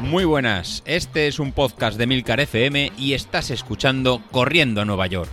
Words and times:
Muy 0.00 0.24
buenas, 0.24 0.82
este 0.86 1.26
es 1.26 1.38
un 1.38 1.52
podcast 1.52 1.98
de 1.98 2.06
Milcar 2.06 2.40
FM 2.40 2.92
y 2.96 3.14
estás 3.14 3.50
escuchando 3.50 4.22
Corriendo 4.30 4.80
a 4.80 4.84
Nueva 4.84 5.06
York. 5.08 5.30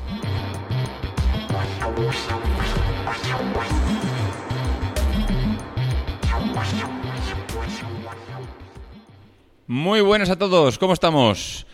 Muy 9.68 10.02
buenas 10.02 10.30
a 10.30 10.38
todos, 10.38 10.78
¿cómo 10.78 10.94
estamos? 10.94 11.66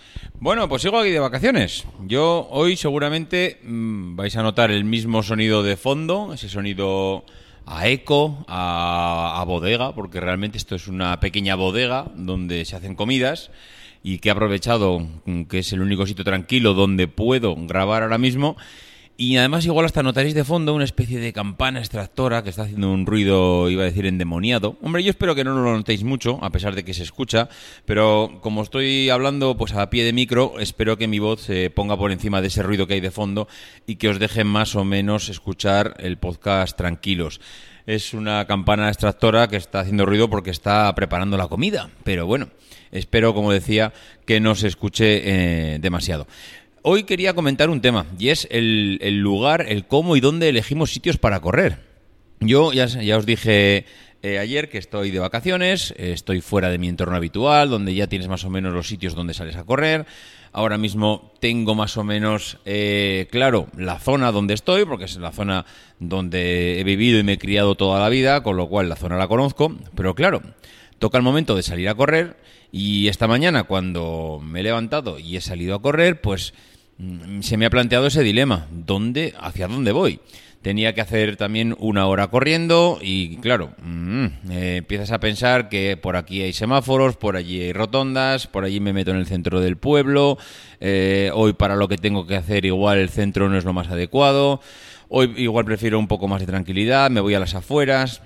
Bueno, 0.41 0.69
pues 0.69 0.83
sigo 0.83 0.97
aquí 0.97 1.09
de 1.09 1.19
vacaciones. 1.19 1.85
Yo 2.05 2.47
hoy 2.49 2.77
seguramente 2.77 3.59
mm, 3.63 4.15
vais 4.15 4.37
a 4.37 4.43
notar 4.43 4.71
el 4.71 4.85
mismo 4.85 5.21
sonido 5.21 5.63
de 5.63 5.75
fondo, 5.75 6.31
ese 6.33 6.47
sonido 6.47 7.25
a 7.65 7.87
eco, 7.87 8.45
a, 8.47 9.08
bodega, 9.43 9.93
porque 9.93 10.19
realmente 10.19 10.57
esto 10.57 10.75
es 10.75 10.87
una 10.87 11.19
pequeña 11.19 11.55
bodega 11.55 12.05
donde 12.15 12.65
se 12.65 12.75
hacen 12.75 12.95
comidas 12.95 13.51
y 14.03 14.19
que 14.19 14.29
he 14.29 14.31
aprovechado 14.31 14.99
mm, 15.25 15.43
que 15.43 15.59
es 15.59 15.73
el 15.73 15.81
único 15.81 16.05
sitio 16.05 16.23
tranquilo 16.23 16.73
donde 16.73 17.07
puedo 17.07 17.55
grabar 17.55 18.03
ahora 18.03 18.17
mismo 18.17 18.55
y 19.19 19.35
además 19.35 19.65
igual 19.65 19.85
hasta 19.85 20.01
notaréis 20.01 20.33
de 20.33 20.45
fondo 20.45 20.73
una 20.73 20.85
especie 20.85 21.19
de 21.19 21.33
campana 21.33 21.79
extractora 21.79 22.41
que 22.41 22.51
está 22.51 22.61
haciendo 22.61 22.89
un 22.89 23.05
ruido, 23.05 23.69
iba 23.69 23.81
a 23.81 23.85
decir, 23.85 24.05
endemoniado. 24.05 24.77
Hombre, 24.81 25.03
yo 25.03 25.09
espero 25.09 25.35
que 25.35 25.43
no 25.43 25.53
lo 25.55 25.75
notéis 25.75 26.05
mucho, 26.05 26.39
a 26.41 26.53
pesar 26.53 26.73
de 26.73 26.85
que 26.85 26.93
se 26.93 27.03
escucha, 27.03 27.49
pero 27.83 28.39
como 28.41 28.61
estoy 28.61 29.09
hablando 29.09 29.57
pues 29.57 29.73
a 29.73 29.89
pie 29.89 30.05
de 30.05 30.13
micro, 30.13 30.53
espero 30.61 30.97
que 30.97 31.09
mi 31.09 31.19
voz 31.19 31.41
se 31.41 31.69
ponga 31.69 31.97
por 31.97 32.13
encima 32.13 32.39
de 32.39 32.47
ese 32.47 32.63
ruido 32.63 32.87
que 32.87 32.93
hay 32.93 33.01
de 33.01 33.11
fondo 33.11 33.49
y 33.85 33.97
que 33.97 34.07
os 34.07 34.19
deje 34.19 34.45
más 34.45 34.75
o 34.75 34.85
menos 34.85 35.27
escuchar 35.27 35.95
el 35.99 36.17
podcast 36.17 36.77
tranquilos. 36.77 37.41
Es 37.89 38.13
una 38.13 38.45
campana 38.45 38.87
extractora 38.89 39.47
que 39.47 39.55
está 39.55 39.79
haciendo 39.79 40.05
ruido 40.05 40.29
porque 40.29 40.51
está 40.51 40.93
preparando 40.93 41.37
la 41.37 41.47
comida, 41.47 41.89
pero 42.03 42.27
bueno, 42.27 42.49
espero, 42.91 43.33
como 43.33 43.51
decía, 43.51 43.93
que 44.27 44.39
no 44.39 44.53
se 44.53 44.67
escuche 44.67 45.21
eh, 45.23 45.79
demasiado. 45.79 46.27
Hoy 46.83 47.05
quería 47.05 47.33
comentar 47.33 47.67
un 47.67 47.81
tema 47.81 48.05
y 48.19 48.29
es 48.29 48.47
el, 48.51 48.99
lugar, 49.21 49.65
el 49.67 49.87
cómo 49.87 50.15
y 50.15 50.19
dónde 50.19 50.49
elegimos 50.49 50.91
sitios 50.91 51.17
para 51.17 51.39
correr. 51.39 51.79
Yo 52.39 52.73
ya, 52.73 52.85
os 53.17 53.25
dije 53.25 53.87
eh, 54.21 54.37
ayer 54.37 54.69
que 54.69 54.77
estoy 54.77 55.09
de 55.09 55.17
vacaciones, 55.17 55.95
estoy 55.97 56.41
fuera 56.41 56.69
de 56.69 56.77
mi 56.77 56.89
entorno 56.89 57.15
habitual, 57.15 57.71
donde 57.71 57.95
ya 57.95 58.05
tienes 58.05 58.27
más 58.27 58.45
o 58.45 58.51
menos 58.51 58.71
los 58.71 58.87
sitios 58.87 59.15
donde 59.15 59.33
sales 59.33 59.55
a 59.55 59.63
correr. 59.63 60.05
Ahora 60.51 60.77
mismo 60.77 61.31
tengo 61.39 61.75
más 61.75 61.97
o 61.97 62.03
menos 62.03 62.57
eh, 62.65 63.27
claro 63.31 63.67
la 63.77 63.99
zona 63.99 64.31
donde 64.31 64.53
estoy, 64.53 64.85
porque 64.85 65.05
es 65.05 65.17
la 65.17 65.31
zona 65.31 65.65
donde 65.99 66.79
he 66.79 66.83
vivido 66.83 67.19
y 67.19 67.23
me 67.23 67.33
he 67.33 67.37
criado 67.37 67.75
toda 67.75 67.99
la 67.99 68.09
vida, 68.09 68.41
con 68.41 68.57
lo 68.57 68.67
cual 68.67 68.89
la 68.89 68.95
zona 68.95 69.17
la 69.17 69.27
conozco. 69.27 69.75
Pero 69.95 70.15
claro, 70.15 70.41
toca 70.97 71.17
el 71.17 71.23
momento 71.23 71.55
de 71.55 71.63
salir 71.63 71.89
a 71.89 71.95
correr 71.95 72.37
y 72.71 73.07
esta 73.07 73.27
mañana 73.27 73.63
cuando 73.63 74.39
me 74.43 74.59
he 74.59 74.63
levantado 74.63 75.19
y 75.19 75.37
he 75.37 75.41
salido 75.41 75.75
a 75.75 75.81
correr, 75.81 76.21
pues 76.21 76.53
mm, 76.97 77.41
se 77.41 77.57
me 77.57 77.65
ha 77.65 77.69
planteado 77.69 78.07
ese 78.07 78.23
dilema, 78.23 78.67
¿dónde, 78.71 79.33
hacia 79.39 79.67
dónde 79.67 79.91
voy? 79.91 80.19
Tenía 80.61 80.93
que 80.93 80.99
hacer 80.99 81.37
también 81.37 81.73
una 81.79 82.05
hora 82.07 82.27
corriendo 82.27 82.99
y 83.01 83.37
claro, 83.37 83.71
mm, 83.81 84.25
eh, 84.51 84.75
empiezas 84.77 85.11
a 85.11 85.19
pensar 85.19 85.69
que 85.69 85.95
por 85.95 86.17
aquí 86.17 86.41
hay 86.41 86.51
semáforos, 86.51 87.15
por 87.15 87.37
allí 87.37 87.61
hay 87.61 87.71
rotondas, 87.71 88.47
por 88.47 88.65
allí 88.65 88.81
me 88.81 88.91
meto 88.91 89.11
en 89.11 89.17
el 89.17 89.25
centro 89.25 89.61
del 89.61 89.77
pueblo, 89.77 90.37
eh, 90.81 91.31
hoy 91.33 91.53
para 91.53 91.77
lo 91.77 91.87
que 91.87 91.97
tengo 91.97 92.27
que 92.27 92.35
hacer 92.35 92.65
igual 92.65 92.97
el 92.97 93.09
centro 93.09 93.47
no 93.47 93.57
es 93.57 93.63
lo 93.63 93.71
más 93.71 93.87
adecuado, 93.87 94.59
hoy 95.07 95.33
igual 95.37 95.63
prefiero 95.63 95.97
un 95.97 96.07
poco 96.07 96.27
más 96.27 96.41
de 96.41 96.47
tranquilidad, 96.47 97.09
me 97.09 97.21
voy 97.21 97.35
a 97.35 97.39
las 97.39 97.55
afueras. 97.55 98.21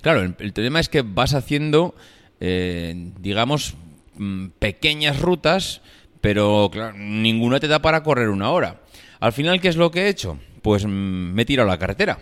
Claro, 0.00 0.22
el, 0.22 0.34
el 0.40 0.52
tema 0.52 0.80
es 0.80 0.88
que 0.88 1.02
vas 1.02 1.34
haciendo 1.34 1.94
eh, 2.40 2.94
digamos, 3.20 3.74
mm, 4.16 4.46
pequeñas 4.58 5.20
rutas, 5.20 5.82
pero 6.22 6.70
claro, 6.72 6.96
ninguna 6.96 7.60
te 7.60 7.68
da 7.68 7.80
para 7.80 8.02
correr 8.02 8.30
una 8.30 8.50
hora. 8.50 8.80
Al 9.20 9.34
final, 9.34 9.60
¿qué 9.60 9.68
es 9.68 9.76
lo 9.76 9.90
que 9.90 10.04
he 10.04 10.08
hecho? 10.08 10.38
Pues 10.62 10.84
mm, 10.84 10.88
me 10.88 11.42
he 11.42 11.44
tirado 11.44 11.68
a 11.68 11.72
la 11.72 11.78
carretera. 11.78 12.18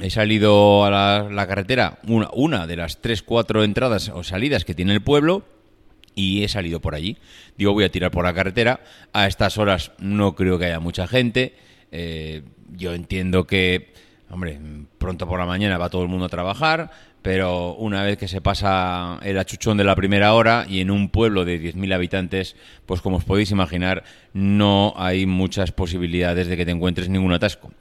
He 0.00 0.10
salido 0.10 0.84
a 0.84 0.90
la, 1.30 1.46
carretera, 1.46 1.98
una, 2.08 2.28
una, 2.32 2.66
de 2.66 2.76
las 2.76 3.00
tres, 3.00 3.22
cuatro 3.22 3.62
entradas 3.62 4.08
o 4.08 4.24
salidas 4.24 4.64
que 4.64 4.74
tiene 4.74 4.92
el 4.92 5.02
pueblo, 5.02 5.44
y 6.14 6.42
he 6.42 6.48
salido 6.48 6.80
por 6.80 6.94
allí. 6.94 7.18
Digo, 7.56 7.72
voy 7.72 7.84
a 7.84 7.90
tirar 7.90 8.10
por 8.10 8.24
la 8.24 8.34
carretera. 8.34 8.80
A 9.12 9.26
estas 9.26 9.58
horas 9.58 9.92
no 9.98 10.34
creo 10.34 10.58
que 10.58 10.66
haya 10.66 10.80
mucha 10.80 11.06
gente. 11.06 11.54
Eh, 11.92 12.42
yo 12.76 12.94
entiendo 12.94 13.46
que, 13.46 13.92
hombre, 14.34 14.60
pronto 14.98 15.26
por 15.26 15.38
la 15.38 15.46
mañana 15.46 15.78
va 15.78 15.88
todo 15.88 16.02
el 16.02 16.08
mundo 16.08 16.26
a 16.26 16.28
trabajar 16.28 16.90
pero 17.24 17.74
una 17.76 18.02
vez 18.02 18.18
que 18.18 18.28
se 18.28 18.42
pasa 18.42 19.18
el 19.22 19.38
achuchón 19.38 19.78
de 19.78 19.84
la 19.84 19.96
primera 19.96 20.34
hora 20.34 20.66
y 20.68 20.80
en 20.80 20.90
un 20.90 21.08
pueblo 21.08 21.46
de 21.46 21.58
10.000 21.58 21.94
habitantes, 21.94 22.54
pues 22.84 23.00
como 23.00 23.16
os 23.16 23.24
podéis 23.24 23.50
imaginar, 23.50 24.04
no 24.34 24.92
hay 24.94 25.24
muchas 25.24 25.72
posibilidades 25.72 26.48
de 26.48 26.56
que 26.58 26.66
te 26.66 26.72
encuentres 26.72 27.08
ningún 27.08 27.32
atasco. 27.32 27.72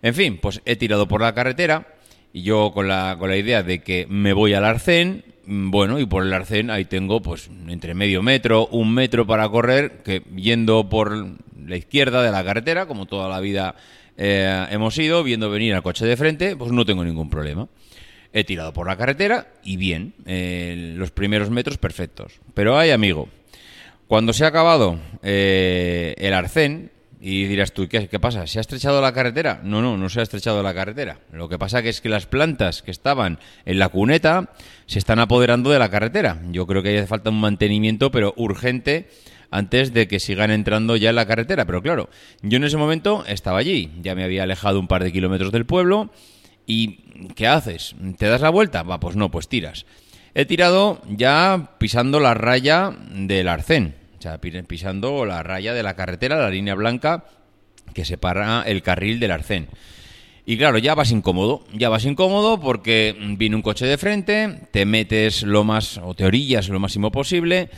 En 0.00 0.14
fin, 0.14 0.38
pues 0.40 0.62
he 0.64 0.76
tirado 0.76 1.06
por 1.06 1.20
la 1.20 1.34
carretera 1.34 1.88
y 2.32 2.40
yo 2.40 2.72
con 2.72 2.88
la, 2.88 3.16
con 3.18 3.28
la 3.28 3.36
idea 3.36 3.62
de 3.62 3.82
que 3.82 4.06
me 4.08 4.32
voy 4.32 4.54
al 4.54 4.64
arcén, 4.64 5.24
bueno, 5.44 5.98
y 5.98 6.06
por 6.06 6.22
el 6.22 6.32
arcén 6.32 6.70
ahí 6.70 6.86
tengo 6.86 7.20
pues 7.20 7.50
entre 7.68 7.92
medio 7.92 8.22
metro, 8.22 8.66
un 8.68 8.94
metro 8.94 9.26
para 9.26 9.46
correr, 9.50 9.98
que 10.04 10.22
yendo 10.34 10.88
por 10.88 11.36
la 11.66 11.76
izquierda 11.76 12.22
de 12.22 12.32
la 12.32 12.42
carretera, 12.42 12.86
como 12.86 13.04
toda 13.04 13.28
la 13.28 13.40
vida 13.40 13.74
eh, 14.16 14.66
hemos 14.70 14.96
ido, 14.98 15.22
viendo 15.22 15.50
venir 15.50 15.74
al 15.74 15.82
coche 15.82 16.06
de 16.06 16.16
frente, 16.16 16.56
pues 16.56 16.72
no 16.72 16.84
tengo 16.84 17.04
ningún 17.04 17.30
problema. 17.30 17.68
He 18.32 18.44
tirado 18.44 18.72
por 18.72 18.86
la 18.86 18.96
carretera 18.96 19.48
y 19.62 19.76
bien, 19.76 20.14
eh, 20.26 20.94
los 20.96 21.10
primeros 21.10 21.50
metros 21.50 21.78
perfectos. 21.78 22.40
Pero 22.54 22.78
hay, 22.78 22.90
amigo, 22.90 23.28
cuando 24.06 24.32
se 24.32 24.44
ha 24.44 24.48
acabado 24.48 24.98
eh, 25.22 26.14
el 26.18 26.34
arcén, 26.34 26.90
y 27.20 27.44
dirás 27.44 27.72
tú, 27.72 27.88
¿qué, 27.88 28.08
¿qué, 28.08 28.20
pasa? 28.20 28.46
¿Se 28.46 28.58
ha 28.58 28.60
estrechado 28.60 29.00
la 29.00 29.12
carretera? 29.12 29.60
No, 29.64 29.80
no, 29.80 29.96
no 29.96 30.08
se 30.08 30.20
ha 30.20 30.22
estrechado 30.22 30.62
la 30.62 30.74
carretera. 30.74 31.18
Lo 31.32 31.48
que 31.48 31.58
pasa 31.58 31.82
que 31.82 31.88
es 31.88 32.00
que 32.00 32.08
las 32.08 32.26
plantas 32.26 32.82
que 32.82 32.90
estaban 32.90 33.38
en 33.64 33.78
la 33.78 33.88
cuneta 33.88 34.50
se 34.86 34.98
están 34.98 35.18
apoderando 35.18 35.70
de 35.70 35.78
la 35.78 35.90
carretera. 35.90 36.40
Yo 36.50 36.66
creo 36.66 36.82
que 36.82 36.98
hace 36.98 37.06
falta 37.06 37.30
un 37.30 37.40
mantenimiento, 37.40 38.10
pero 38.10 38.34
urgente, 38.36 39.08
antes 39.50 39.92
de 39.92 40.08
que 40.08 40.20
sigan 40.20 40.50
entrando 40.50 40.96
ya 40.96 41.10
en 41.10 41.16
la 41.16 41.26
carretera. 41.26 41.64
Pero 41.64 41.82
claro, 41.82 42.08
yo 42.42 42.56
en 42.56 42.64
ese 42.64 42.76
momento 42.76 43.24
estaba 43.26 43.58
allí. 43.58 43.90
Ya 44.02 44.14
me 44.14 44.24
había 44.24 44.42
alejado 44.42 44.80
un 44.80 44.88
par 44.88 45.04
de 45.04 45.12
kilómetros 45.12 45.52
del 45.52 45.66
pueblo 45.66 46.10
¿Y 46.66 46.98
qué 47.34 47.46
haces? 47.46 47.94
¿Te 48.18 48.26
das 48.26 48.40
la 48.40 48.50
vuelta? 48.50 48.82
Va, 48.82 48.98
pues 48.98 49.16
no, 49.16 49.30
pues 49.30 49.48
tiras. 49.48 49.86
He 50.34 50.44
tirado 50.44 51.00
ya 51.08 51.70
pisando 51.78 52.20
la 52.20 52.34
raya 52.34 52.92
del 53.10 53.48
arcén, 53.48 53.94
o 54.18 54.22
sea, 54.22 54.38
pisando 54.38 55.24
la 55.24 55.42
raya 55.42 55.72
de 55.72 55.82
la 55.82 55.94
carretera, 55.94 56.36
la 56.36 56.50
línea 56.50 56.74
blanca 56.74 57.24
que 57.94 58.04
separa 58.04 58.64
el 58.66 58.82
carril 58.82 59.20
del 59.20 59.30
arcén. 59.30 59.68
Y 60.44 60.58
claro, 60.58 60.78
ya 60.78 60.94
vas 60.94 61.10
incómodo, 61.10 61.64
ya 61.72 61.88
vas 61.88 62.04
incómodo 62.04 62.60
porque 62.60 63.16
viene 63.38 63.56
un 63.56 63.62
coche 63.62 63.86
de 63.86 63.96
frente, 63.96 64.68
te 64.72 64.84
metes 64.84 65.42
lo 65.42 65.64
más, 65.64 65.98
o 65.98 66.14
te 66.14 66.24
orillas 66.24 66.68
lo 66.68 66.78
máximo 66.78 67.10
posible, 67.10 67.70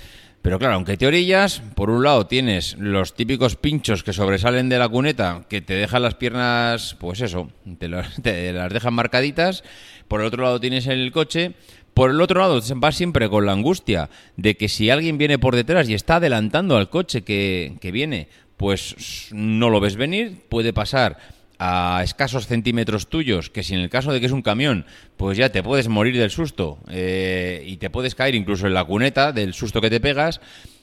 pero 0.43 0.59
claro, 0.59 0.75
aunque 0.75 0.97
te 0.97 1.07
orillas, 1.07 1.63
por 1.75 1.91
un 1.91 2.05
lado 2.05 2.27
tienes 2.27 2.77
los 2.79 3.15
típicos 3.15 3.57
pinchos 3.57 4.03
que 4.03 4.13
sobresalen 4.13 4.69
de 4.69 4.79
la 4.79 4.89
cuneta, 4.89 5.45
que 5.49 5.61
te 5.61 5.75
dejan 5.75 6.03
las 6.03 6.15
piernas, 6.15 6.97
pues 6.99 7.21
eso, 7.21 7.51
te, 7.79 7.89
las, 7.89 8.23
dejan 8.23 8.95
marcaditas. 8.95 9.65
Por 10.07 10.21
el 10.21 10.27
otro 10.27 10.45
lado 10.45 10.61
tienes 10.61 10.87
el 10.87 11.11
coche. 11.13 11.53
Por 11.93 12.11
el 12.11 12.21
otro 12.21 12.41
lado 12.41 12.61
vas 12.77 12.95
siempre 12.95 13.29
con 13.29 13.45
la 13.45 13.53
angustia 13.53 14.09
de 14.37 14.57
que 14.57 14.69
si 14.69 14.89
alguien 14.89 15.19
viene 15.19 15.39
por 15.39 15.57
detrás 15.57 15.89
y 15.89 15.95
está 15.95 16.17
adelantando 16.17 16.77
al 16.77 16.91
coche 16.91 17.23
que, 17.23 17.77
que 17.81 17.91
viene, 17.91 18.29
pues 18.57 19.29
no 19.33 19.69
lo 19.69 19.81
ves 19.81 19.97
venir, 19.97 20.45
puede 20.49 20.73
pasar 20.73 21.19
a 21.59 22.01
escasos 22.05 22.47
centímetros 22.47 23.09
tuyos, 23.09 23.51
que 23.51 23.63
si 23.63 23.75
en 23.75 23.81
el 23.81 23.91
caso 23.91 24.13
de 24.13 24.21
que 24.21 24.27
es 24.27 24.33
un 24.33 24.43
camión, 24.43 24.87
pues 25.17 25.37
ya 25.37 25.51
te 25.51 25.63
puedes 25.63 25.89
morir 25.89 26.17
del 26.17 26.31
susto 26.31 26.79
eh, 26.89 27.65
y 27.67 27.79
te 27.79 27.91
puedes 27.91 28.15
caer 28.15 28.35
incluso 28.35 28.67
en 28.67 28.75
la 28.75 28.85
cuneta 28.85 29.33
del 29.33 29.55
susto 29.55 29.81
que 29.81 29.91
te 29.91 30.01
pegas, 30.01 30.41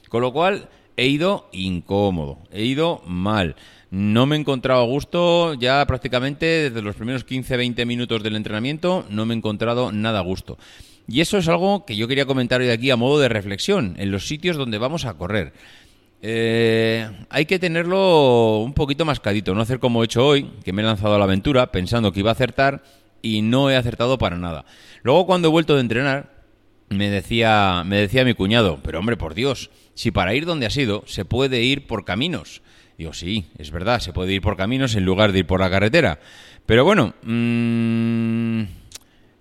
con 0.08 0.20
lo 0.20 0.32
cual 0.32 0.68
he 0.96 1.06
ido 1.06 1.48
incómodo, 1.52 2.38
he 2.52 2.64
ido 2.64 3.02
mal. 3.06 3.56
No 3.90 4.26
me 4.26 4.36
he 4.36 4.40
encontrado 4.40 4.82
a 4.82 4.86
gusto 4.86 5.54
ya 5.54 5.86
prácticamente 5.86 6.46
desde 6.70 6.82
los 6.82 6.96
primeros 6.96 7.26
15-20 7.26 7.86
minutos 7.86 8.22
del 8.22 8.36
entrenamiento, 8.36 9.06
no 9.08 9.24
me 9.24 9.34
he 9.34 9.36
encontrado 9.36 9.92
nada 9.92 10.18
a 10.18 10.22
gusto. 10.22 10.58
Y 11.08 11.20
eso 11.20 11.38
es 11.38 11.48
algo 11.48 11.86
que 11.86 11.96
yo 11.96 12.08
quería 12.08 12.26
comentar 12.26 12.60
hoy 12.60 12.70
aquí 12.70 12.90
a 12.90 12.96
modo 12.96 13.20
de 13.20 13.28
reflexión, 13.28 13.94
en 13.98 14.10
los 14.10 14.26
sitios 14.26 14.56
donde 14.56 14.78
vamos 14.78 15.04
a 15.04 15.14
correr. 15.14 15.52
Eh, 16.22 17.08
hay 17.28 17.46
que 17.46 17.58
tenerlo 17.58 18.58
un 18.58 18.72
poquito 18.72 19.04
mascadito, 19.04 19.54
no 19.54 19.60
hacer 19.60 19.78
como 19.78 20.02
he 20.02 20.06
hecho 20.06 20.26
hoy, 20.26 20.50
que 20.64 20.72
me 20.72 20.82
he 20.82 20.84
lanzado 20.84 21.14
a 21.14 21.18
la 21.18 21.24
aventura 21.24 21.70
pensando 21.72 22.12
que 22.12 22.20
iba 22.20 22.30
a 22.30 22.32
acertar 22.32 22.82
y 23.22 23.42
no 23.42 23.70
he 23.70 23.76
acertado 23.76 24.18
para 24.18 24.36
nada. 24.36 24.64
Luego 25.02 25.26
cuando 25.26 25.48
he 25.48 25.50
vuelto 25.50 25.74
de 25.74 25.80
entrenar, 25.82 26.32
me 26.88 27.10
decía, 27.10 27.82
me 27.84 27.96
decía 27.96 28.24
mi 28.24 28.34
cuñado, 28.34 28.80
pero 28.82 28.98
hombre, 28.98 29.16
por 29.16 29.34
Dios, 29.34 29.70
si 29.94 30.10
para 30.10 30.34
ir 30.34 30.46
donde 30.46 30.66
has 30.66 30.76
ido 30.76 31.02
se 31.06 31.24
puede 31.24 31.62
ir 31.62 31.86
por 31.86 32.04
caminos. 32.04 32.62
Digo, 32.98 33.12
sí, 33.12 33.46
es 33.58 33.70
verdad, 33.70 34.00
se 34.00 34.12
puede 34.12 34.32
ir 34.32 34.40
por 34.40 34.56
caminos 34.56 34.94
en 34.94 35.04
lugar 35.04 35.32
de 35.32 35.40
ir 35.40 35.46
por 35.46 35.60
la 35.60 35.70
carretera. 35.70 36.18
Pero 36.64 36.84
bueno, 36.84 37.14
mmm, 37.22 38.64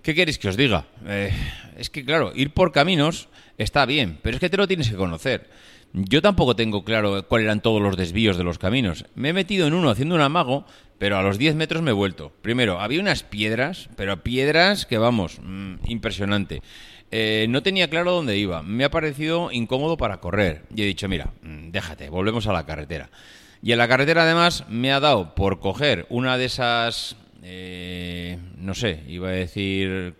¿Qué 0.05 0.13
queréis 0.13 0.37
que 0.37 0.47
os 0.47 0.55
diga? 0.55 0.85
Eh, 1.07 1.33
es 1.79 1.89
que, 1.89 2.05
claro, 2.05 2.31
ir 2.35 2.51
por 2.51 2.71
caminos 2.71 3.27
está 3.57 3.87
bien, 3.87 4.19
pero 4.21 4.35
es 4.35 4.39
que 4.39 4.51
te 4.51 4.57
lo 4.57 4.67
tienes 4.67 4.87
que 4.87 4.95
conocer. 4.95 5.49
Yo 5.93 6.21
tampoco 6.21 6.55
tengo 6.55 6.83
claro 6.83 7.25
cuáles 7.27 7.45
eran 7.45 7.61
todos 7.61 7.81
los 7.81 7.95
desvíos 7.95 8.37
de 8.37 8.43
los 8.43 8.57
caminos. 8.57 9.05
Me 9.15 9.29
he 9.29 9.33
metido 9.33 9.67
en 9.67 9.73
uno 9.73 9.89
haciendo 9.89 10.15
un 10.15 10.21
amago, 10.21 10.65
pero 10.97 11.17
a 11.17 11.21
los 11.21 11.37
10 11.37 11.55
metros 11.55 11.81
me 11.81 11.91
he 11.91 11.93
vuelto. 11.93 12.31
Primero, 12.41 12.81
había 12.81 12.99
unas 12.99 13.23
piedras, 13.23 13.89
pero 13.95 14.23
piedras 14.23 14.85
que 14.85 14.97
vamos, 14.97 15.39
mm, 15.41 15.75
impresionante. 15.87 16.61
Eh, 17.11 17.45
no 17.49 17.63
tenía 17.63 17.89
claro 17.89 18.11
dónde 18.11 18.37
iba. 18.37 18.61
Me 18.61 18.83
ha 18.83 18.91
parecido 18.91 19.51
incómodo 19.51 19.95
para 19.95 20.19
correr. 20.19 20.63
Y 20.75 20.81
he 20.81 20.85
dicho, 20.85 21.07
mira, 21.07 21.33
mm, 21.41 21.71
déjate, 21.71 22.09
volvemos 22.09 22.47
a 22.47 22.53
la 22.53 22.65
carretera. 22.65 23.09
Y 23.61 23.71
en 23.71 23.77
la 23.77 23.87
carretera 23.87 24.23
además 24.23 24.65
me 24.69 24.91
ha 24.91 24.99
dado 24.99 25.33
por 25.33 25.59
coger 25.59 26.05
una 26.09 26.37
de 26.37 26.45
esas, 26.45 27.15
eh, 27.41 28.37
no 28.57 28.73
sé, 28.73 29.03
iba 29.07 29.29
a 29.29 29.31
decir, 29.31 30.15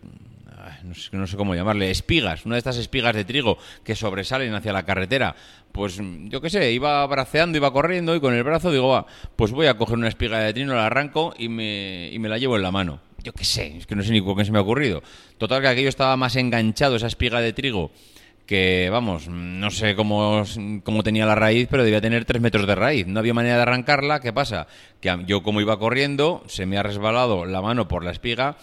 no 1.11 1.27
sé, 1.27 1.37
cómo 1.37 1.55
llamarle, 1.55 1.91
espigas, 1.91 2.45
una 2.45 2.55
de 2.55 2.59
estas 2.59 2.77
espigas 2.77 3.15
de 3.15 3.25
trigo 3.25 3.57
que 3.83 3.95
sobresalen 3.95 4.53
hacia 4.53 4.73
la 4.73 4.83
carretera. 4.83 5.35
Pues 5.71 5.99
yo 6.01 6.41
qué 6.41 6.49
sé, 6.49 6.71
iba 6.71 7.05
braceando, 7.07 7.57
iba 7.57 7.71
corriendo 7.71 8.15
y 8.15 8.19
con 8.19 8.33
el 8.33 8.43
brazo 8.43 8.71
digo, 8.71 8.89
va, 8.89 9.05
pues 9.35 9.51
voy 9.51 9.67
a 9.67 9.77
coger 9.77 9.97
una 9.97 10.07
espiga 10.07 10.39
de 10.39 10.53
trino, 10.53 10.75
la 10.75 10.85
arranco 10.85 11.33
y 11.37 11.49
me, 11.49 12.09
y 12.11 12.19
me 12.19 12.29
la 12.29 12.37
llevo 12.37 12.55
en 12.55 12.61
la 12.61 12.71
mano 12.71 13.01
yo 13.25 13.33
qué 13.33 13.43
sé, 13.43 13.77
es 13.77 13.87
que 13.87 13.95
no 13.95 14.03
sé 14.03 14.11
ni 14.11 14.21
con 14.21 14.37
qué 14.37 14.45
se 14.45 14.51
me 14.51 14.59
ha 14.59 14.61
ocurrido. 14.61 15.01
Total, 15.39 15.59
que 15.59 15.67
aquello 15.67 15.89
estaba 15.89 16.15
más 16.15 16.35
enganchado, 16.35 16.95
esa 16.95 17.07
espiga 17.07 17.41
de 17.41 17.53
trigo, 17.53 17.89
que, 18.45 18.89
vamos, 18.91 19.27
no 19.27 19.71
sé 19.71 19.95
cómo, 19.95 20.43
cómo 20.83 21.03
tenía 21.03 21.25
la 21.25 21.33
raíz, 21.33 21.67
pero 21.69 21.83
debía 21.83 22.01
tener 22.01 22.25
tres 22.25 22.41
metros 22.41 22.67
de 22.67 22.75
raíz. 22.75 23.07
No 23.07 23.19
había 23.19 23.33
manera 23.33 23.55
de 23.55 23.63
arrancarla. 23.63 24.19
¿Qué 24.19 24.31
pasa? 24.31 24.67
Que 25.01 25.17
yo, 25.25 25.41
como 25.41 25.61
iba 25.61 25.79
corriendo, 25.79 26.43
se 26.47 26.67
me 26.67 26.77
ha 26.77 26.83
resbalado 26.83 27.45
la 27.45 27.61
mano 27.61 27.87
por 27.87 28.03
la 28.03 28.11
espiga 28.11 28.57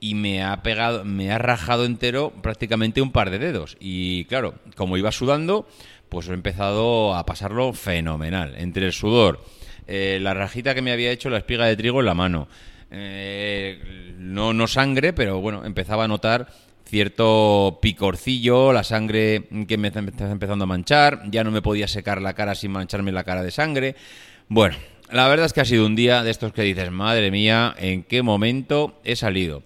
y 0.00 0.14
me 0.14 0.42
ha 0.42 0.62
pegado, 0.62 1.04
me 1.04 1.30
ha 1.30 1.38
rajado 1.38 1.84
entero 1.84 2.32
prácticamente 2.42 3.00
un 3.00 3.12
par 3.12 3.30
de 3.30 3.38
dedos. 3.38 3.76
Y 3.80 4.24
claro, 4.26 4.54
como 4.76 4.96
iba 4.96 5.12
sudando, 5.12 5.66
pues 6.08 6.28
he 6.28 6.32
empezado 6.32 7.14
a 7.14 7.26
pasarlo 7.26 7.72
fenomenal. 7.72 8.54
Entre 8.56 8.86
el 8.86 8.92
sudor, 8.92 9.44
eh, 9.86 10.18
la 10.20 10.34
rajita 10.34 10.74
que 10.74 10.82
me 10.82 10.92
había 10.92 11.10
hecho 11.10 11.30
la 11.30 11.38
espiga 11.38 11.66
de 11.66 11.76
trigo 11.76 12.00
en 12.00 12.06
la 12.06 12.14
mano, 12.14 12.48
eh, 12.90 14.14
no, 14.18 14.52
no 14.52 14.66
sangre, 14.66 15.12
pero 15.12 15.40
bueno, 15.40 15.64
empezaba 15.64 16.04
a 16.04 16.08
notar 16.08 16.48
cierto 16.86 17.78
picorcillo, 17.82 18.72
la 18.72 18.82
sangre 18.82 19.44
que 19.66 19.76
me 19.76 19.88
estaba 19.88 20.30
empezando 20.30 20.64
a 20.64 20.66
manchar, 20.66 21.22
ya 21.30 21.44
no 21.44 21.50
me 21.50 21.60
podía 21.60 21.86
secar 21.86 22.22
la 22.22 22.32
cara 22.32 22.54
sin 22.54 22.70
mancharme 22.70 23.12
la 23.12 23.24
cara 23.24 23.42
de 23.42 23.50
sangre. 23.50 23.94
Bueno, 24.48 24.76
la 25.10 25.28
verdad 25.28 25.46
es 25.46 25.52
que 25.52 25.60
ha 25.60 25.66
sido 25.66 25.84
un 25.84 25.96
día 25.96 26.22
de 26.22 26.30
estos 26.30 26.52
que 26.52 26.62
dices, 26.62 26.90
madre 26.90 27.30
mía, 27.30 27.74
¿en 27.78 28.02
qué 28.04 28.22
momento 28.22 28.98
he 29.04 29.16
salido? 29.16 29.62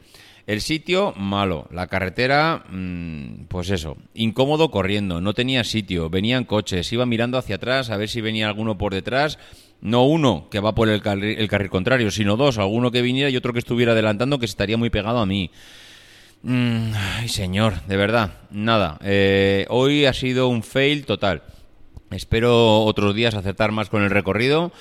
El 0.47 0.61
sitio, 0.61 1.13
malo. 1.17 1.69
La 1.71 1.87
carretera, 1.87 2.65
mm, 2.69 3.45
pues 3.49 3.71
eso, 3.71 3.97
incómodo 4.15 4.71
corriendo, 4.71 5.21
no 5.21 5.35
tenía 5.35 5.65
sitio, 5.65 6.11
venían 6.11 6.45
coches, 6.45 6.93
iba 6.93 7.07
mirando 7.07 7.39
hacia 7.39 7.57
atrás 7.57 7.91
a 7.91 7.97
ver 7.97 8.09
si 8.09 8.21
venía 8.21 8.49
alguno 8.49 8.77
por 8.77 8.93
detrás 8.93 9.39
no 9.83 10.05
uno 10.05 10.47
que 10.49 10.61
va 10.61 10.75
por 10.75 10.89
el 10.89 11.03
carril, 11.03 11.69
contrario, 11.69 12.11
sino 12.11 12.37
dos, 12.37 12.57
alguno 12.59 12.91
que 12.91 13.03
viniera 13.03 13.29
y 13.29 13.37
otro 13.37 13.53
que 13.53 13.59
estuviera 13.59 13.93
adelantando 13.93 14.39
que 14.39 14.47
estaría 14.47 14.79
muy 14.79 14.91
pegado 14.91 15.19
a 15.19 15.27
mí. 15.27 15.51
Mm, 16.43 16.93
ay, 17.19 17.29
señor, 17.29 17.83
de 17.87 17.97
verdad, 17.97 18.35
nada. 18.51 18.99
Eh, 19.03 19.67
hoy 19.69 20.07
ha 20.07 20.13
sido 20.13 20.49
un 20.49 20.63
fail 20.63 21.05
total. 21.05 21.43
Espero 22.11 22.85
otros 22.85 23.15
días 23.15 23.35
acertar 23.35 23.73
más 23.73 23.89
con 23.89 24.03
el 24.03 24.11
recorrido 24.11 24.73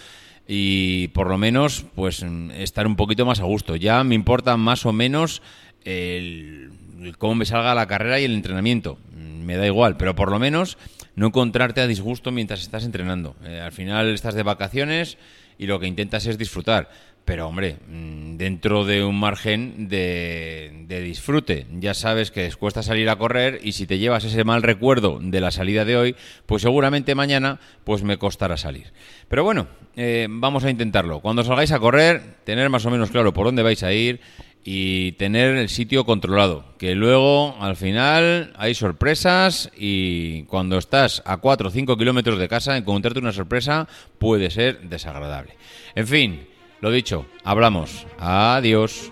y 0.48 1.10
por 1.10 1.28
lo 1.28 1.38
menos 1.38 1.86
pues 1.96 2.26
estar 2.56 2.88
un 2.88 2.96
poquito 2.96 3.26
más 3.26 3.40
a 3.40 3.46
gusto. 3.46 3.76
Ya 3.76 4.04
me 4.04 4.16
importa 4.16 4.58
más 4.58 4.86
o 4.86 4.94
menos 4.94 5.42
el, 5.84 6.72
cómo 7.18 7.36
me 7.36 7.46
salga 7.46 7.76
la 7.76 7.88
carrera 7.88 8.20
y 8.20 8.26
el 8.26 8.34
entrenamiento. 8.34 8.98
Me 9.16 9.58
da 9.58 9.66
igual, 9.66 9.98
pero 9.98 10.16
por 10.16 10.30
lo 10.30 10.40
menos 10.40 10.78
no 11.16 11.28
encontrarte 11.28 11.82
a 11.82 11.88
disgusto 11.88 12.32
mientras 12.32 12.62
estás 12.62 12.86
entrenando. 12.86 13.36
Eh, 13.44 13.60
al 13.60 13.72
final 13.72 14.14
estás 14.14 14.36
de 14.36 14.44
vacaciones 14.44 15.18
y 15.58 15.68
lo 15.68 15.80
que 15.80 15.88
intentas 15.88 16.26
es 16.26 16.38
disfrutar. 16.38 16.90
Pero 17.26 17.48
hombre, 17.48 17.78
mm, 17.88 18.38
dentro 18.38 18.84
de 18.84 19.04
un 19.04 19.20
margen 19.20 19.88
de, 19.88 20.86
de, 20.88 21.02
disfrute. 21.02 21.68
Ya 21.80 21.94
sabes 21.94 22.32
que 22.32 22.52
cuesta 22.54 22.84
salir 22.84 23.10
a 23.10 23.16
correr 23.16 23.60
y 23.64 23.74
si 23.74 23.86
te 23.86 24.00
llevas 24.00 24.24
ese 24.24 24.44
mal 24.44 24.64
recuerdo 24.64 25.20
de 25.22 25.40
la 25.40 25.52
salida 25.52 25.86
de 25.86 25.98
hoy, 25.98 26.16
pues 26.46 26.64
seguramente 26.64 27.16
mañana 27.16 27.60
pues 27.84 28.04
me 28.04 28.18
costará 28.18 28.58
salir. 28.58 28.92
Pero 29.28 29.44
bueno, 29.44 29.68
eh, 29.96 30.28
vamos 30.30 30.64
a 30.64 30.70
intentarlo. 30.70 31.20
Cuando 31.20 31.44
salgáis 31.44 31.72
a 31.72 31.80
correr, 31.80 32.22
tener 32.44 32.70
más 32.70 32.86
o 32.86 32.92
menos 32.92 33.12
claro 33.12 33.34
por 33.34 33.46
dónde 33.46 33.64
vais 33.64 33.84
a 33.84 33.94
ir 33.94 34.20
y 34.64 35.14
tener 35.14 35.56
el 35.56 35.70
sitio 35.70 36.06
controlado. 36.06 36.66
Que 36.78 36.96
luego, 36.96 37.56
al 37.60 37.76
final, 37.76 38.54
hay 38.58 38.74
sorpresas 38.74 39.72
y 39.76 40.44
cuando 40.44 40.78
estás 40.78 41.22
a 41.26 41.38
4 41.38 41.68
o 41.68 41.72
5 41.72 41.98
kilómetros 41.98 42.38
de 42.38 42.48
casa, 42.48 42.78
encontrarte 42.78 43.20
una 43.20 43.34
sorpresa 43.34 43.88
puede 44.20 44.50
ser 44.50 44.82
desagradable. 44.82 45.56
En 45.96 46.08
fin, 46.08 46.48
lo 46.82 46.92
dicho, 46.92 47.26
hablamos. 47.44 48.06
Adiós. 48.20 49.12